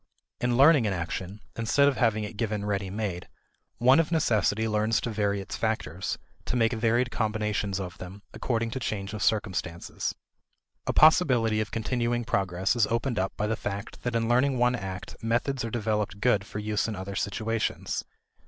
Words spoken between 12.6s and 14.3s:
is opened up by the fact that in